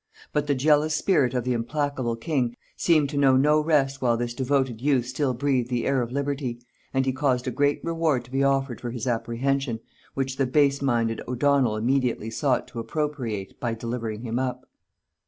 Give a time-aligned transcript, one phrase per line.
[0.33, 4.33] But the jealous spirit of the implacable king seemed to know no rest while this
[4.33, 6.59] devoted youth still breathed the air of liberty,
[6.91, 9.79] and he caused a great reward to be offered for his apprehension,
[10.15, 14.65] which the base minded O'Donnel immediately sought to appropriate by delivering him up.